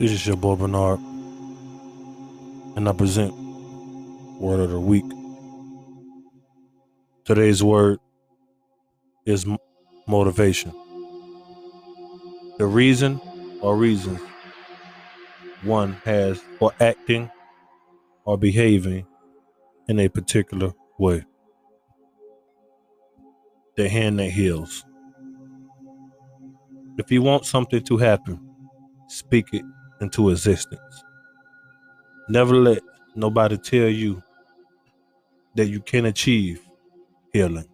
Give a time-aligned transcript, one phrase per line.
[0.00, 0.98] This is your boy Bernard,
[2.74, 3.34] and I present
[4.40, 5.04] Word of the Week.
[7.26, 7.98] Today's word
[9.26, 9.44] is
[10.06, 10.72] motivation.
[12.56, 13.20] The reason
[13.60, 14.22] or reasons
[15.64, 17.30] one has for acting
[18.24, 19.06] or behaving
[19.86, 21.26] in a particular way.
[23.76, 24.82] The hand that heals.
[26.96, 28.40] If you want something to happen,
[29.06, 29.62] speak it
[30.00, 31.04] into existence.
[32.28, 32.82] Never let
[33.14, 34.22] nobody tell you
[35.56, 36.60] that you can't achieve
[37.32, 37.68] healing.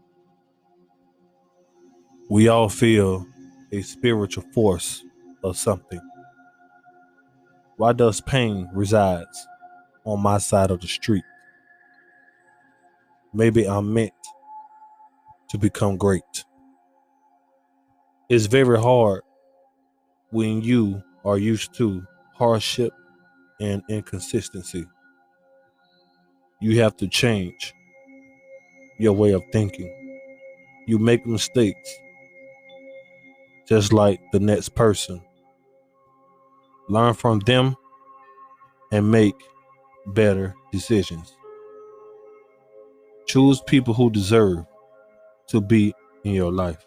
[2.29, 3.27] We all feel
[3.73, 5.05] a spiritual force
[5.45, 6.01] of something.
[7.77, 9.47] Why does pain resides
[10.05, 11.25] on my side of the street?
[13.35, 14.13] Maybe I'm meant
[15.51, 16.45] to become great.
[18.29, 19.23] It's very hard
[20.31, 22.05] when you are used to
[22.37, 22.93] hardship
[23.61, 24.87] and inconsistency.
[26.61, 27.75] You have to change
[28.99, 29.93] your way of thinking.
[30.87, 31.91] You make mistakes
[33.69, 35.21] just like the next person.
[36.89, 37.77] Learn from them
[38.93, 39.35] and make
[40.07, 41.37] better decisions.
[43.27, 44.65] Choose people who deserve
[45.49, 46.87] to be in your life.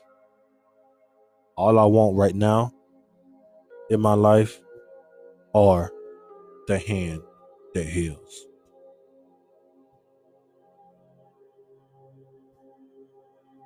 [1.58, 2.72] All I want right now
[3.90, 4.62] in my life
[5.54, 5.92] are
[6.68, 7.22] the hand
[7.74, 8.48] that heals.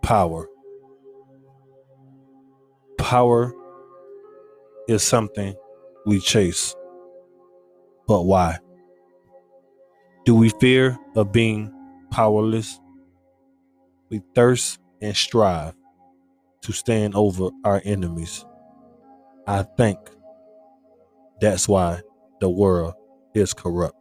[0.01, 0.47] Power.
[2.97, 3.53] Power
[4.87, 5.55] is something
[6.05, 6.75] we chase.
[8.07, 8.59] But why?
[10.25, 11.71] Do we fear of being
[12.11, 12.79] powerless?
[14.09, 15.73] We thirst and strive
[16.61, 18.45] to stand over our enemies.
[19.47, 19.99] I think
[21.39, 22.01] that's why
[22.39, 22.93] the world
[23.33, 23.97] is corrupt.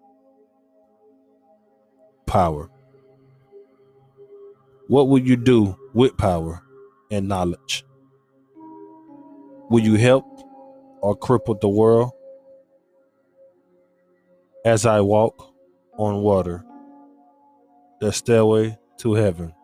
[2.27, 2.71] Power.
[4.89, 6.63] What will you do with power
[7.11, 7.85] and knowledge?
[9.71, 10.25] Will you help
[11.01, 12.13] or cripple the world?
[14.65, 15.53] As I walk
[15.99, 16.65] on water,
[18.01, 19.55] the stairway to heaven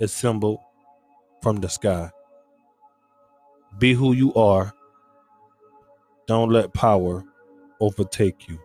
[0.00, 0.62] is symbol
[1.42, 2.10] from the sky.
[3.78, 4.72] Be who you are.
[6.28, 7.24] Don't let power
[7.80, 8.60] overtake you.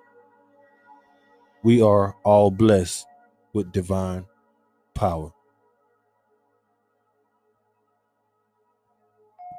[1.63, 3.07] We are all blessed
[3.53, 4.25] with divine
[4.93, 5.31] power.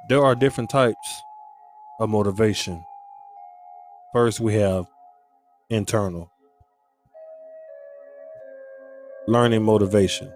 [0.07, 1.21] There are different types
[1.99, 2.85] of motivation.
[4.13, 4.85] First, we have
[5.71, 6.29] internal
[9.27, 10.31] learning motivation.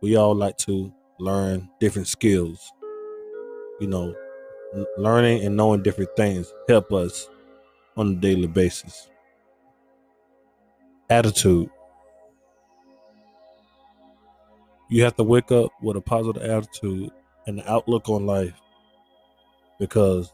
[0.00, 2.72] We all like to learn different skills.
[3.78, 4.14] You know,
[4.96, 7.28] learning and knowing different things help us
[7.96, 9.08] on a daily basis.
[11.08, 11.70] Attitude.
[14.88, 17.10] You have to wake up with a positive attitude
[17.46, 18.54] and outlook on life
[19.78, 20.32] because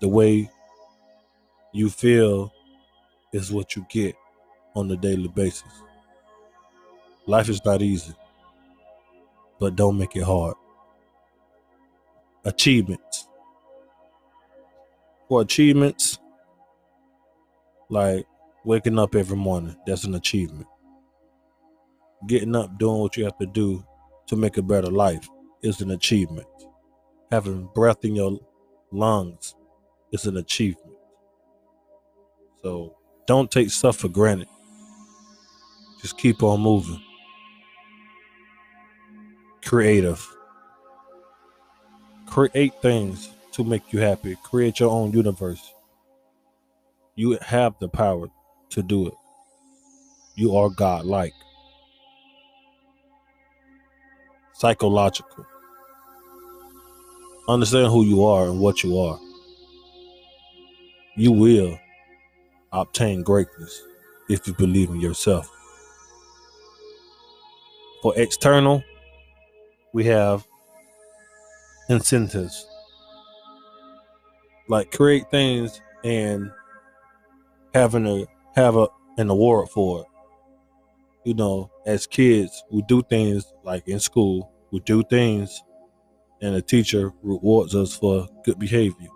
[0.00, 0.50] the way
[1.72, 2.52] you feel
[3.32, 4.14] is what you get
[4.74, 5.72] on a daily basis.
[7.26, 8.14] Life is not easy,
[9.60, 10.54] but don't make it hard.
[12.44, 13.28] Achievements.
[15.28, 16.18] For achievements,
[17.88, 18.26] like
[18.64, 20.66] waking up every morning, that's an achievement.
[22.26, 23.84] Getting up, doing what you have to do
[24.26, 25.28] to make a better life
[25.62, 26.46] is an achievement.
[27.30, 28.38] Having breath in your
[28.90, 29.54] lungs
[30.12, 30.96] is an achievement.
[32.62, 32.96] So
[33.26, 34.48] don't take stuff for granted.
[36.00, 37.00] Just keep on moving.
[39.64, 40.24] Creative.
[42.26, 44.36] Create things to make you happy.
[44.42, 45.72] Create your own universe.
[47.14, 48.28] You have the power
[48.70, 49.14] to do it.
[50.34, 51.34] You are God like.
[54.54, 55.46] Psychological.
[57.48, 59.18] Understand who you are and what you are.
[61.16, 61.78] You will
[62.72, 63.82] obtain greatness
[64.28, 65.50] if you believe in yourself.
[68.02, 68.82] For external,
[69.92, 70.46] we have
[71.88, 72.66] incentives.
[74.68, 76.50] Like create things and
[77.74, 78.88] having a have a
[79.18, 80.06] an award for it.
[81.24, 85.62] You know, as kids, we do things like in school, we do things
[86.42, 89.08] and the teacher rewards us for good behavior.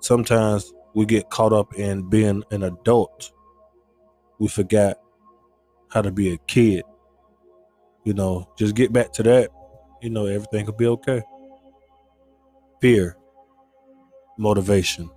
[0.00, 3.32] Sometimes we get caught up in being an adult.
[4.38, 4.98] We forgot
[5.90, 6.84] how to be a kid.
[8.04, 9.50] You know, just get back to that.
[10.02, 11.22] You know, everything could be okay.
[12.80, 13.16] Fear,
[14.38, 15.10] motivation.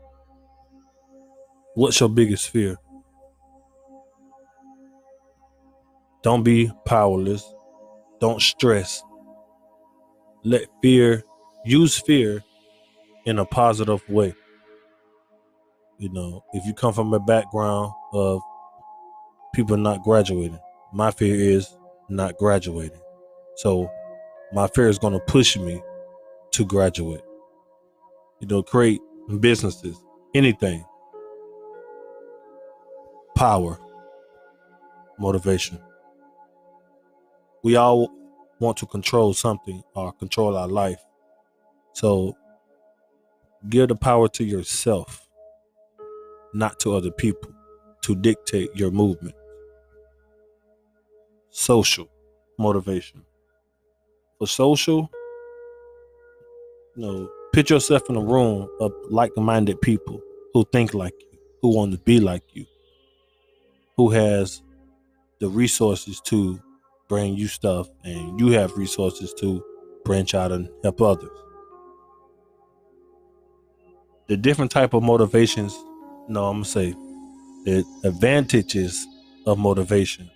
[1.76, 2.78] What's your biggest fear?
[6.24, 7.44] Don't be powerless.
[8.20, 9.04] Don't stress.
[10.44, 11.24] Let fear,
[11.66, 12.44] use fear
[13.26, 14.34] in a positive way.
[15.98, 18.42] You know, if you come from a background of
[19.54, 20.60] people not graduating,
[20.94, 21.76] my fear is
[22.10, 23.02] not graduating.
[23.58, 23.90] So
[24.54, 25.82] my fear is going to push me
[26.52, 27.22] to graduate.
[28.48, 29.02] You know, create
[29.40, 29.98] businesses,
[30.36, 30.86] anything.
[33.34, 33.80] Power,
[35.18, 35.80] motivation.
[37.64, 38.12] We all
[38.60, 41.00] want to control something or control our life.
[41.94, 42.38] So
[43.68, 45.28] give the power to yourself,
[46.54, 47.52] not to other people,
[48.02, 49.36] to dictate your movement.
[51.50, 52.08] Social
[52.60, 53.24] motivation.
[54.38, 55.10] For social,
[56.96, 60.22] you know, put yourself in a room of like-minded people
[60.54, 62.66] who think like you, who want to be like you,
[63.96, 64.62] who has
[65.40, 66.60] the resources to
[67.08, 69.64] bring you stuff and you have resources to
[70.04, 71.32] branch out and help others.
[74.28, 75.74] The different type of motivations,
[76.28, 76.92] no, I'm gonna say
[77.64, 79.08] the advantages
[79.48, 80.30] of motivation.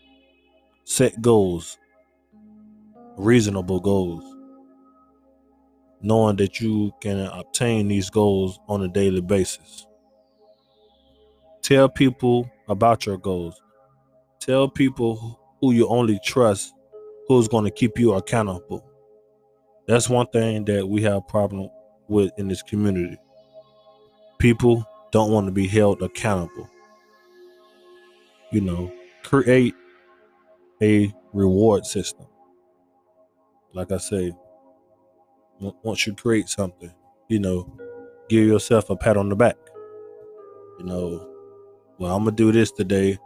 [0.85, 1.77] Set goals,
[3.17, 4.23] reasonable goals.
[6.01, 9.85] Knowing that you can obtain these goals on a daily basis.
[11.61, 13.61] Tell people about your goals.
[14.39, 16.73] Tell people who you only trust
[17.27, 18.83] who's going to keep you accountable.
[19.87, 21.69] That's one thing that we have problem
[22.07, 23.17] with in this community.
[24.39, 26.69] People don't want to be held accountable.
[28.51, 28.93] You know,
[29.23, 29.75] create
[30.81, 32.25] a reward system.
[33.73, 34.31] Like I say,
[35.59, 36.91] once you create something,
[37.27, 37.71] you know,
[38.29, 39.57] give yourself a pat on the back.
[40.79, 41.29] You know,
[41.97, 43.17] well, I'm gonna do this today.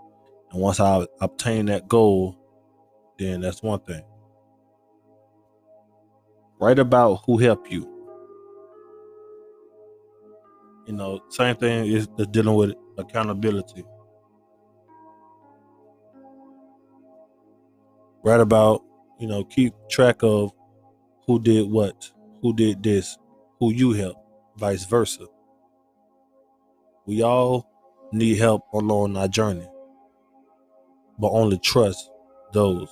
[0.52, 2.38] And once I obtain that goal,
[3.20, 4.04] then that's one thing.
[6.60, 7.90] Write about who helped you.
[10.88, 13.84] You know, same thing is dealing with accountability.
[18.24, 18.84] Write about,
[19.20, 20.52] you know, keep track of
[21.26, 22.12] who did what,
[22.44, 23.18] who did this,
[23.60, 24.18] who you help,
[24.58, 25.26] vice versa.
[27.08, 27.68] We all
[28.12, 29.68] need help along our journey
[31.20, 32.10] but only trust
[32.52, 32.90] those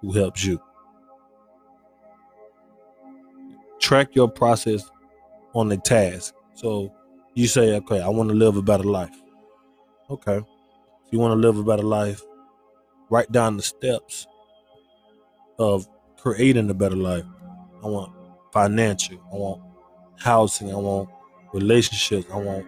[0.00, 0.60] who helps you.
[3.80, 4.88] Track your process
[5.54, 6.34] on the task.
[6.54, 6.92] So
[7.34, 9.14] you say, okay, I want to live a better life.
[10.10, 10.36] Okay.
[10.36, 12.22] If you want to live a better life,
[13.10, 14.26] write down the steps
[15.58, 15.86] of
[16.18, 17.24] creating a better life.
[17.82, 18.12] I want
[18.52, 19.62] financial, I want
[20.18, 21.08] housing, I want
[21.52, 22.66] relationships, I want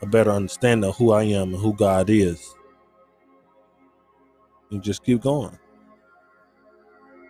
[0.00, 2.54] a better understanding of who I am and who God is.
[4.70, 5.58] And just keep going.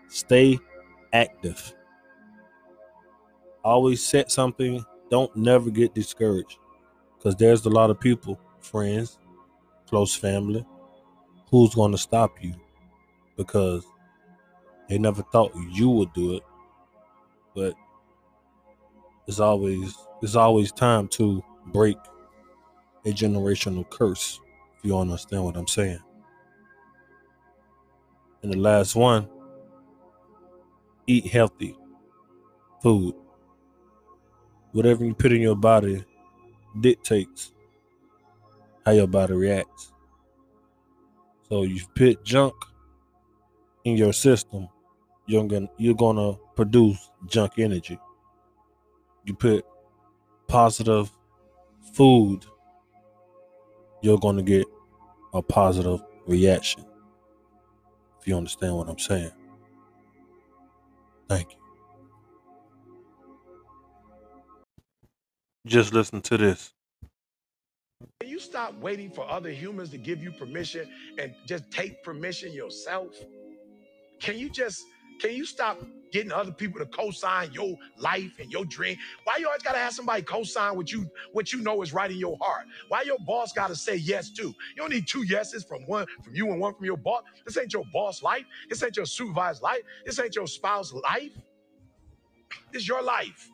[0.09, 0.59] Stay
[1.13, 1.75] active.
[3.65, 4.85] Always set something.
[5.11, 6.59] Don't never get discouraged.
[7.17, 9.19] Because there's a lot of people, friends,
[9.87, 10.65] close family,
[11.51, 12.55] who's going to stop you
[13.37, 13.85] because
[14.89, 16.43] they never thought you would do it.
[17.55, 17.75] But
[19.27, 21.97] it's always it's always time to break
[23.05, 24.41] a generational curse,
[24.79, 26.01] if you understand what I'm saying.
[28.43, 29.29] And the last one,
[31.07, 31.77] eat healthy
[32.83, 33.15] food.
[34.73, 36.05] Whatever you put in your body
[36.81, 37.53] dictates
[38.85, 39.93] how your body reacts.
[41.49, 42.55] So you put junk
[43.85, 44.69] in your system,
[45.27, 47.99] you're gonna you're gonna produce junk energy.
[49.25, 49.65] You put
[50.49, 51.11] positive
[51.95, 52.45] food,
[54.03, 54.67] you're gonna get
[55.35, 56.85] a positive reaction
[58.21, 59.33] if you understand what I'm saying.
[61.29, 61.59] Thank you.
[65.67, 66.73] Just listen to this.
[68.21, 70.89] Can you stop waiting for other humans to give you permission
[71.19, 73.15] and just take permission yourself?
[74.21, 74.83] Can you just
[75.23, 75.79] can you stop
[76.11, 78.97] getting other people to co-sign your life and your dream?
[79.23, 82.17] Why you always gotta have somebody co-sign what you what you know is right in
[82.17, 82.67] your heart?
[82.89, 84.49] Why your boss gotta say yes too?
[84.49, 87.23] You don't need two yeses from one from you and one from your boss.
[87.47, 88.45] This ain't your boss life.
[88.69, 89.83] This ain't your supervisor's life.
[90.05, 91.31] This ain't your spouse life.
[92.73, 93.49] It's your life.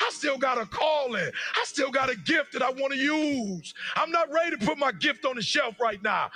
[0.00, 1.30] I still got a calling.
[1.56, 3.72] I still got a gift that I want to use.
[3.96, 6.28] I'm not ready to put my gift on the shelf right now.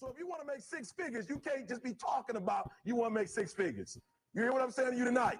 [0.00, 2.94] So if you want to make six figures, you can't just be talking about you
[2.94, 3.98] want to make six figures.
[4.32, 5.38] You hear what I'm saying to you tonight?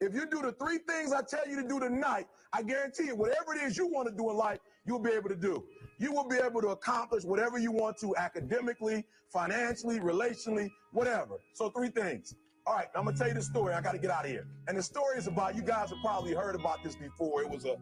[0.00, 3.16] If you do the three things I tell you to do tonight, I guarantee you,
[3.16, 5.64] whatever it is you want to do in life, you'll be able to do.
[5.98, 11.36] You will be able to accomplish whatever you want to academically, financially, relationally, whatever.
[11.54, 12.34] So, three things.
[12.66, 13.74] All right, I'm gonna tell you the story.
[13.74, 14.46] I got to get out of here.
[14.68, 17.42] And the story is about you guys have probably heard about this before.
[17.42, 17.76] It was a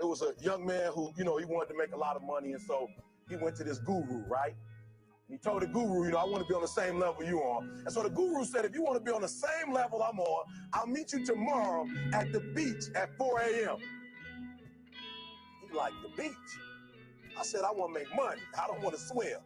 [0.00, 2.22] it was a young man who, you know, he wanted to make a lot of
[2.22, 2.88] money, and so
[3.28, 4.54] he went to this guru, right?
[5.34, 7.42] He told the guru, you know, I want to be on the same level you
[7.42, 7.58] are.
[7.60, 10.20] And so the guru said, if you want to be on the same level I'm
[10.20, 13.78] on, I'll meet you tomorrow at the beach at 4 a.m.
[15.60, 16.36] He like the beach.
[17.36, 18.42] I said, I want to make money.
[18.56, 19.38] I don't want to swim.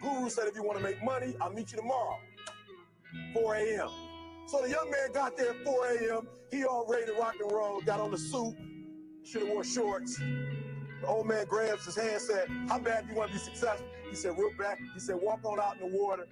[0.00, 2.18] Guru said, if you want to make money, I'll meet you tomorrow,
[3.34, 3.88] 4 a.m.
[4.46, 6.28] So the young man got there at 4 a.m.
[6.52, 8.54] He all ready to rock and roll, got on the suit,
[9.24, 10.16] should have wore shorts.
[10.16, 13.88] The old man grabs his hand, said, How bad do you want to be successful?
[14.12, 14.76] He said, Real bad.
[14.92, 16.28] He said, Walk on out in the water.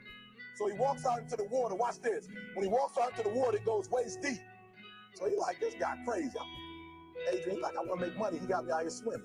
[0.55, 1.75] So he walks out into the water.
[1.75, 2.29] Watch this.
[2.53, 4.37] When he walks out into the water, it goes waist deep.
[5.15, 6.37] So he like, This guy crazy.
[7.33, 8.39] Adrian, he like, I want to make money.
[8.39, 9.23] He got me out here swimming.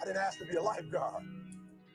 [0.00, 1.22] I didn't ask to be a lifeguard.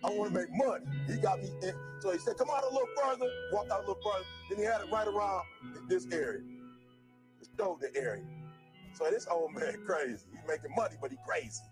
[0.04, 0.86] I want to make money.
[1.08, 1.74] He got me in.
[2.00, 3.28] So he said, Come out a little further.
[3.52, 4.26] Walked out a little further.
[4.52, 5.46] Then he had it right around
[5.90, 6.42] this area,
[7.40, 8.24] the shoulder area.
[8.94, 10.26] So this old man crazy.
[10.32, 11.64] He's making money, but he crazy.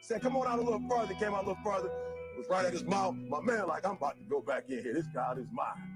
[0.00, 1.14] He said, come on out a little further.
[1.14, 1.90] Came out a little further.
[2.48, 3.14] Was right at his mouth.
[3.28, 4.92] My man, like, I'm about to go back in here.
[4.92, 5.90] This God is mine.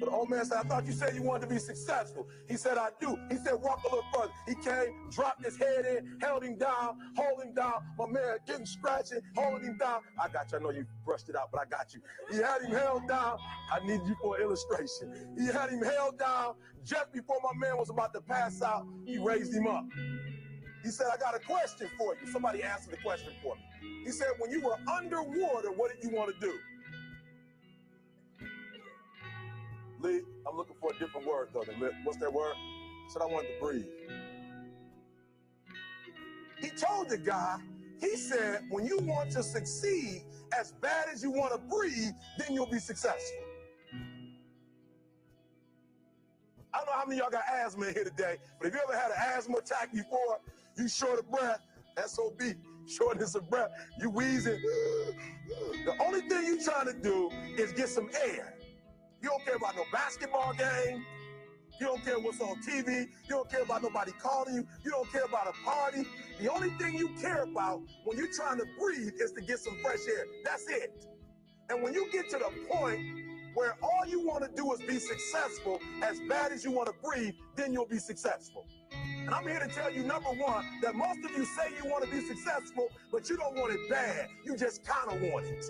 [0.00, 2.26] So the old man said, I thought you said you wanted to be successful.
[2.48, 3.18] He said, I do.
[3.30, 4.32] He said, walk a little further.
[4.46, 7.84] He came, dropped his head in, held him down, hold him down.
[7.98, 10.00] My man getting scratching, holding him down.
[10.18, 10.58] I got you.
[10.58, 12.00] I know you brushed it out, but I got you.
[12.30, 13.38] He had him held down.
[13.70, 15.34] I need you for illustration.
[15.36, 16.54] He had him held down
[16.84, 18.86] just before my man was about to pass out.
[19.04, 19.84] He raised him up.
[20.82, 22.30] He said, I got a question for you.
[22.30, 23.62] Somebody answered the question for me.
[24.04, 26.52] He said, when you were underwater, what did you want to do?
[30.00, 31.64] Lee, I'm looking for a different word though.
[32.04, 32.54] What's that word?
[33.04, 33.86] He said I wanted to breathe.
[36.60, 37.58] He told the guy,
[38.00, 40.22] he said, when you want to succeed
[40.58, 43.42] as bad as you want to breathe, then you'll be successful.
[46.72, 48.96] I don't know how many y'all got asthma in here today, but if you ever
[48.96, 50.40] had an asthma attack before,
[50.76, 51.60] you short of breath,
[52.06, 52.42] SOB,
[52.88, 54.60] shortness of breath, you wheezing.
[55.84, 58.54] The only thing you trying to do is get some air.
[59.22, 61.04] You don't care about no basketball game.
[61.80, 63.02] You don't care what's on TV.
[63.02, 64.66] You don't care about nobody calling you.
[64.84, 66.06] You don't care about a party.
[66.40, 69.76] The only thing you care about when you're trying to breathe is to get some
[69.82, 70.24] fresh air.
[70.44, 71.06] That's it.
[71.68, 73.00] And when you get to the point
[73.54, 76.94] where all you want to do is be successful as bad as you want to
[77.02, 78.66] breathe, then you'll be successful.
[78.92, 82.04] And I'm here to tell you, number one, that most of you say you want
[82.04, 84.28] to be successful, but you don't want it bad.
[84.44, 85.64] You just kind of want it.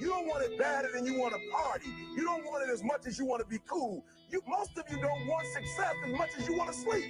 [0.00, 1.90] You don't want it badder than you want to party.
[2.16, 4.04] You don't want it as much as you want to be cool.
[4.30, 7.04] You, most of you don't want success as much as you want to sleep.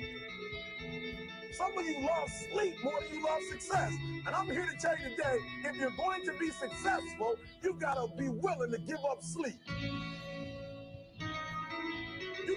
[1.52, 3.92] Some of you love sleep more than you love success.
[4.26, 7.94] And I'm here to tell you today, if you're going to be successful, you got
[7.94, 9.61] to be willing to give up sleep.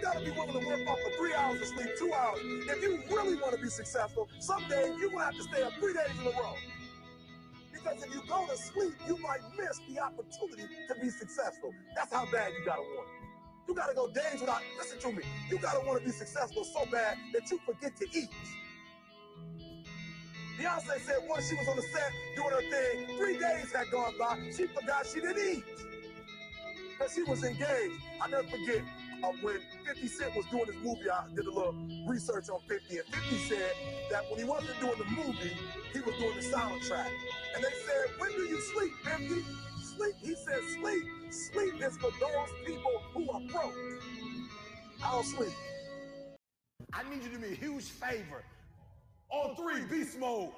[0.04, 2.42] You got to be willing to work off for three hours of sleep, two hours.
[2.44, 5.72] If you really want to be successful, someday you're going to have to stay up
[5.80, 6.56] three days in a row.
[7.72, 11.72] Because if you go to sleep, you might miss the opportunity to be successful.
[11.96, 13.70] That's how bad you gotta want it.
[13.70, 16.86] You gotta go days without, listen to me, you gotta want to be successful so
[16.92, 18.30] bad that you forget to eat.
[20.60, 24.14] Beyonce said once she was on the set doing her thing, three days had gone
[24.20, 25.64] by, she forgot she didn't eat.
[26.92, 28.02] Because she was engaged.
[28.22, 28.84] I never forget
[29.24, 31.76] uh, when 50 Cent was doing his movie, I did a little
[32.08, 33.72] research on 50, and 50 said
[34.12, 35.56] that when he wasn't doing the movie,
[35.94, 37.10] he was doing the soundtrack.
[37.56, 39.28] And they said, when do you sleep, 50?
[39.82, 40.16] Sleep.
[40.22, 41.04] He said, sleep.
[41.30, 43.74] Sleep is for those people who are broke.
[45.04, 45.54] I don't sleep.
[46.94, 48.44] I need you to do me a huge favor.
[49.30, 50.52] On three, beast mode.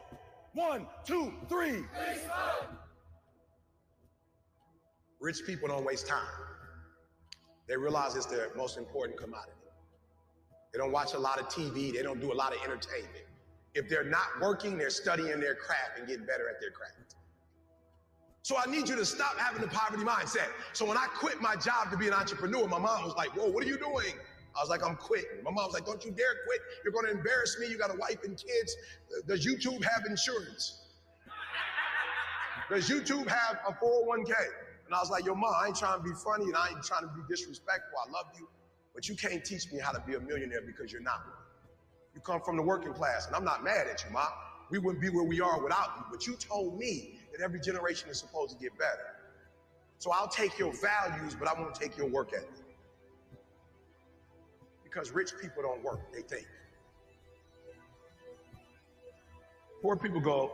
[0.54, 1.72] One, two, three.
[1.72, 2.78] Beast mode.
[5.20, 6.45] Rich people don't waste time.
[7.68, 9.52] They realize it's their most important commodity.
[10.72, 11.94] They don't watch a lot of TV.
[11.94, 13.26] They don't do a lot of entertainment.
[13.74, 17.16] If they're not working, they're studying their craft and getting better at their craft.
[18.42, 20.50] So I need you to stop having the poverty mindset.
[20.74, 23.50] So when I quit my job to be an entrepreneur, my mom was like, Whoa,
[23.50, 24.14] what are you doing?
[24.56, 25.44] I was like, I'm quitting.
[25.44, 26.62] My mom was like, Don't you dare quit.
[26.84, 27.68] You're going to embarrass me.
[27.68, 28.76] You got a wife and kids.
[29.28, 30.82] Does YouTube have insurance?
[32.70, 34.34] Does YouTube have a 401k?
[34.86, 36.84] And I was like, Yo, mom, I ain't trying to be funny and I ain't
[36.84, 37.98] trying to be disrespectful.
[38.08, 38.48] I love you.
[38.94, 41.46] But you can't teach me how to be a millionaire because you're not one.
[42.16, 44.28] You come from the working class, and I'm not mad at you, Mom.
[44.70, 46.06] We wouldn't be where we are without you.
[46.10, 49.16] But you told me that every generation is supposed to get better.
[49.98, 52.50] So I'll take your values, but I won't take your work ethic.
[54.84, 56.48] Because rich people don't work, they think.
[59.82, 60.54] Poor people go,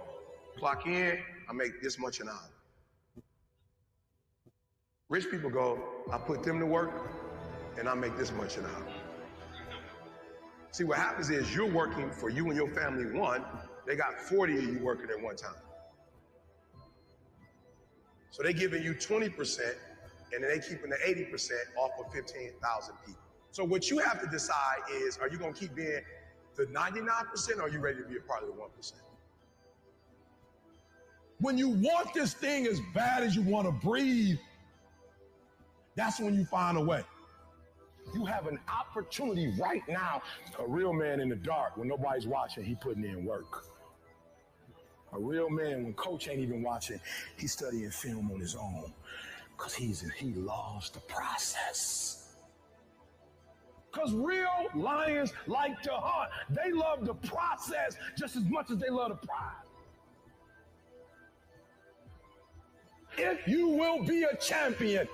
[0.58, 1.20] Clock in,
[1.50, 2.51] I make this much an hour.
[5.12, 5.78] Rich people go,
[6.10, 7.12] I put them to work
[7.78, 8.88] and I make this much an hour.
[10.72, 13.44] See, what happens is you're working for you and your family one,
[13.86, 15.52] they got 40 of you working at one time.
[18.30, 19.60] So they're giving you 20%,
[20.32, 23.22] and then they keeping the 80% off of 15,000 people.
[23.52, 26.00] So what you have to decide is, are you gonna keep being
[26.56, 28.94] the 99% or are you ready to be a part of the 1%?
[31.40, 34.38] When you want this thing as bad as you want to breathe,
[35.96, 37.04] that's when you find a way.
[38.14, 40.22] You have an opportunity right now.
[40.60, 43.66] A real man in the dark, when nobody's watching, he putting in work.
[45.14, 47.00] A real man, when coach ain't even watching,
[47.38, 48.92] he's studying film on his own.
[49.58, 52.36] Cause he's he loves the process.
[53.92, 56.32] Cause real lions like to hunt.
[56.50, 59.54] They love the process just as much as they love the prize.
[63.18, 65.08] If you will be a champion,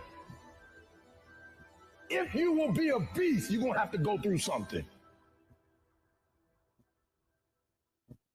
[2.09, 4.85] if you will be a beast, you're gonna have to go through something.